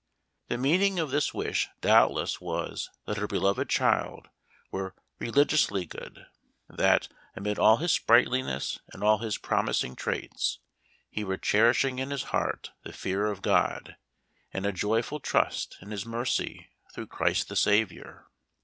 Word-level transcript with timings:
The 0.47 0.57
meaning 0.57 0.97
of 0.97 1.11
this 1.11 1.31
wish 1.31 1.67
doubtless 1.79 2.41
was 2.41 2.89
that 3.05 3.17
her 3.17 3.27
beloved 3.27 3.69
child 3.69 4.29
were 4.71 4.95
religiously 5.19 5.85
good— 5.85 6.25
that, 6.67 7.07
amid 7.35 7.59
all 7.59 7.77
his 7.77 7.91
sprightliness 7.91 8.79
and 8.93 9.03
all 9.03 9.19
his 9.19 9.37
promising 9.37 9.95
traits, 9.95 10.57
he 11.11 11.23
were 11.23 11.37
cherishing 11.37 11.99
in 11.99 12.09
his 12.09 12.23
heart 12.33 12.71
the 12.81 12.93
fear 12.93 13.27
of 13.27 13.43
God, 13.43 13.95
and 14.51 14.65
a 14.65 14.71
joyful 14.71 15.19
trust 15.19 15.77
in 15.83 15.91
his 15.91 16.03
mercy 16.03 16.69
through 16.95 17.05
Christ 17.05 17.47
the 17.47 17.55
Saviour. 17.55 18.27